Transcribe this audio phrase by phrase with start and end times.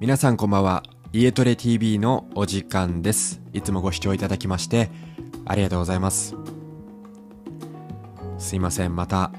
[0.00, 0.84] 皆さんこんばんは。
[1.12, 3.40] 家トレ TV のお時間です。
[3.52, 4.90] いつもご視聴いただきまして、
[5.44, 6.36] ありがとうございます。
[8.38, 9.32] すいません、また、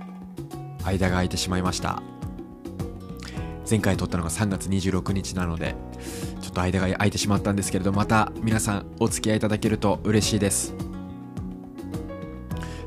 [0.83, 2.03] 間が空いてしまいました。
[3.69, 5.77] 前回撮ったのが3月26日なので、
[6.41, 10.73] ちょっと間が空いてしまったんですけれど、また皆さんお付き合いいただけると嬉しいです。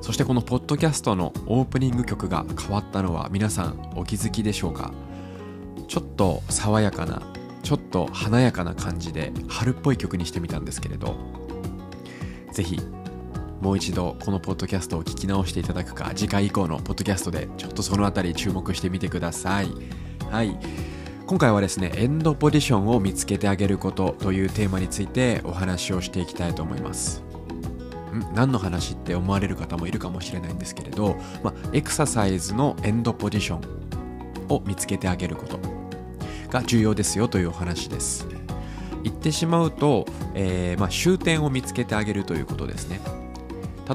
[0.02, 4.92] そしてこのポッドキャストのオープニング曲が変わったのは皆さんお気づきでしょうか？
[5.88, 7.22] ちょっと爽やかな
[7.72, 11.16] ちょっと華やかな感じで春っぽい曲にしてみたんですけれど
[12.52, 12.78] ぜひ
[13.62, 19.70] もう一度このポッドキャストを聞き直していただくか次回以降のポッドキャストでちょっとそのあたり注目してみてください。
[20.30, 20.58] はい。
[21.26, 27.22] 今回はですねエンドポジションを見つけてあげることというテーマについてお話をしていきたいと思います。
[28.14, 28.34] ん？
[28.34, 33.60] 何の話って思われる方もいるかもしれないんですけれど、ま、エクササイズのエンドポジション
[34.54, 35.81] を見つけてあげること。
[36.52, 38.28] が重要ですよというお話です。
[39.02, 43.00] 言ってしまうと、えーまあ、終点を見つけてあげるということですね。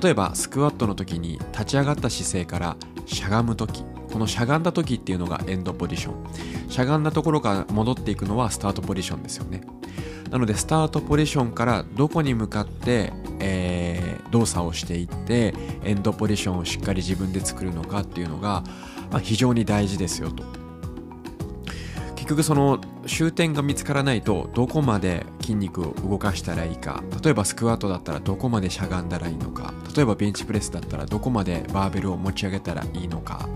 [0.02, 3.84] 例えばスクワットの時に立ち上がった姿勢からしゃがむ時。
[4.12, 9.62] このしゃがんだ時っていうのがエンドポジションしゃがんだところから戻っていくのはスタートポジションですよね。
[10.32, 18.64] なのでスタートポジションからどこに向かって、えー動作をしていってエンドポジションをしっかり自分で作るのかっていうのが、
[19.12, 20.67] まあ、非常に大事ですよと。
[22.28, 27.02] 結局その終点が見つからないとどこまで筋肉を動かしたらいいか。
[27.24, 29.74] 例えばスクワットだったらどこまでしゃがんだらいいのか。
[29.96, 33.48] 例えばベンチプレスだったらどこまでバーベルを持ち上げたらいいのか。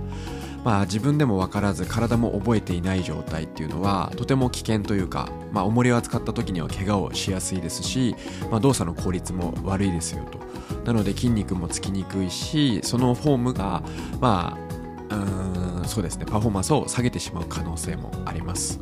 [0.64, 8.16] まあ自分でも分からず体も覚えていない状態っていうのはとても危険というか、まあ、重りを扱った時には怪我をしやすいですし、
[8.50, 10.40] まあ、動作の効率も悪いですよと。
[10.86, 13.84] なので筋肉もつきにくいしそのフォームが
[14.22, 14.71] まあ
[15.92, 16.25] そうですね。
[16.25, 18.80] パフォーマンスを下げてしまう可能性もあります。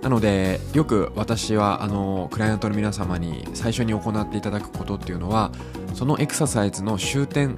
[0.00, 5.50] なのでよく私はあのクライアントの皆様に最初に行っていただくことっていうのは
[5.94, 7.56] そのエクササイズの終点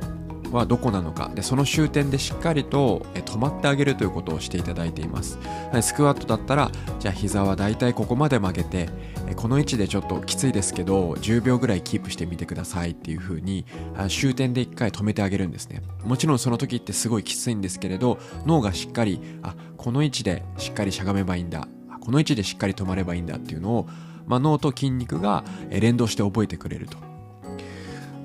[0.53, 1.31] はどこなのか。
[1.34, 5.39] でその終点でしっかりと止まってあげるということをしていただいています。
[5.73, 8.89] はいスクワットだったらじゃあ膝はだいたいここまで曲げて
[9.37, 13.67] この位置でちょっときついですけど10秒ぐらいキープしてみてくださいっていう風に
[14.09, 15.83] 終点で一回止めてあげるんですね。
[16.05, 21.69] もちろんその時ってすごいきついんですけれど脳がしっかりあこの位置でしっかりしゃがめばいいんだ
[22.01, 23.89] この位置でしっかり止まればいいんだっていうのを、
[24.27, 27.16] まあ、脳と筋肉が連動して覚えてくれると。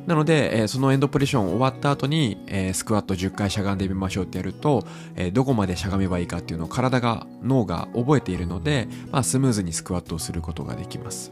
[0.08, 4.86] なので、えーそのエンドポジション終わった後に、えースクワット10回しゃがんでみましょうってやると、
[5.16, 11.32] えーどこまでしゃがめばいいかっていうのを体が脳が覚えているので、まあ、スムーズにスクワットをすることができます。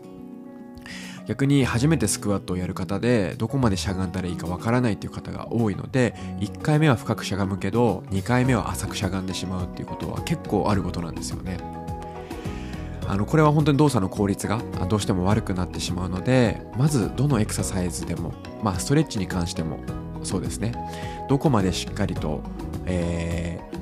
[1.30, 11.79] 逆に初めてスクワットをやる方でどこまでしゃがんだらいいかわからないっていう方が多いので1回目は深くしゃがむけど2回目は浅くしゃがんでしまうっていうことは結構あることなんですよね。
[13.10, 19.80] あのこれは本当に動作の効率がどうしても悪くなってしまうのでまずどのエクササイズでもまあストレッチに関しても
[20.22, 20.74] そうですね。
[21.28, 22.42] どこまでしっかりと、
[22.86, 23.79] えー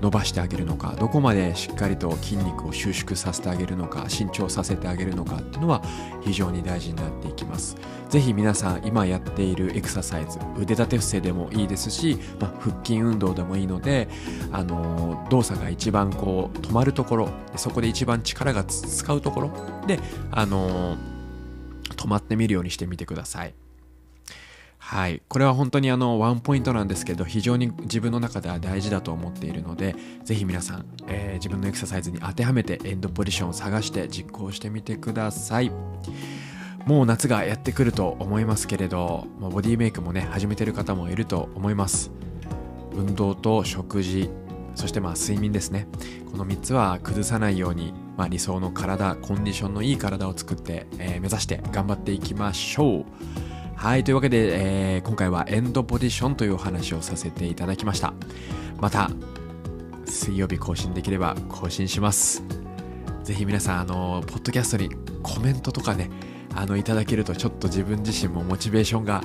[0.00, 5.82] 伸ばしてあげるのかどこまでしっかりと筋肉を収縮させてあげるのか伸長させてあげるのかっていうのは
[6.22, 7.76] 非常に大事になっていきます。
[8.08, 14.08] ぜひ皆さん今やっているエクササイズ腕立て伏せでもいいですし、まあ、腹筋運動でもいいので、
[14.52, 19.50] あのー動作が一番こう止まるところそこで一番力が使うところ
[19.86, 19.98] で、
[20.30, 21.16] あのー
[21.96, 23.65] 止まってみるようにしてみてください。
[24.88, 35.70] はい、これは本当にあのワンポイントなんですけど非常に自分の中では大事だと思っているのでぜひ皆さん、えー自分のエクササイズに当てはめてエンドポジションを探して実行してみてください。
[36.86, 42.12] もう夏がやってくると思いますけれどもうボディメイクもね始めてる方もいると思います。
[42.92, 44.30] 運動と食事
[44.76, 45.88] そしてまあ睡眠ですね。
[46.30, 53.45] この3つは崩さないように、まあ、理想の体コンディションのいい体を作って、えー目指して頑張っていきましょう。
[53.76, 58.14] はいというわけで、えー今回はエンドポジションというお話をさせていただきました。
[58.80, 59.10] また
[60.06, 62.42] 水曜日更新できれば更新します。
[63.22, 64.88] ぜひ皆さんあのポッドキャストに
[65.22, 66.10] コメントとかね
[66.54, 69.22] あのいただけるとちょっと自分自身もモチベーションが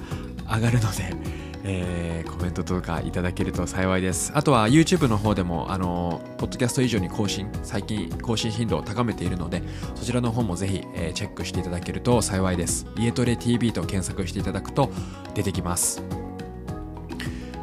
[0.53, 1.15] 上がるので、
[1.63, 4.31] えーコメントとかいただけると幸いです。
[4.33, 9.61] あとは YouTube の方でもあのポッドキャスト以上に更新最近更新頻度を高めているので
[9.93, 12.87] そちらの方もぜひ、えーチェックしていただけると幸いです。
[12.97, 14.91] 家トレ TV と検索していただくと
[15.35, 16.03] 出てきます。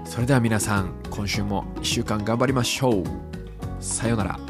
[0.04, 3.04] それでは皆さん今週も1週間頑張りましょう。
[3.80, 4.47] さようなら。